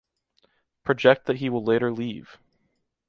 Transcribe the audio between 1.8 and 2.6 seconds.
leave.